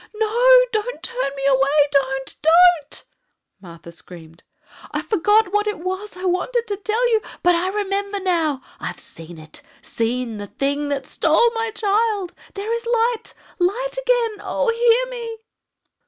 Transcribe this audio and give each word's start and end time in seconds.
"No! 0.15 0.65
Don't 0.71 1.03
turn 1.03 1.29
me 1.37 1.45
away! 1.45 1.87
Don't! 1.91 2.35
don't!" 2.41 3.03
Martha 3.61 3.91
screamed; 3.91 4.41
"I 4.89 5.03
forgot 5.03 5.53
what 5.53 5.67
it 5.67 5.77
was 5.77 6.17
I 6.17 6.25
wanted 6.25 6.65
to 6.69 6.77
tell 6.77 7.07
you 7.11 7.21
but 7.43 7.53
I 7.53 7.67
remember 7.67 8.19
now. 8.19 8.63
I've 8.79 8.97
seen 8.99 9.37
it! 9.37 9.61
seen 9.83 10.37
the 10.37 10.47
thing 10.47 10.89
that 10.89 11.05
stole 11.05 11.51
my 11.53 11.69
child. 11.69 12.33
There 12.55 12.73
is 12.73 12.87
light 12.87 13.35
light 13.59 13.93
again! 13.99 14.41
Oh! 14.43 14.71
hear 14.73 15.11
me!" 15.11 15.37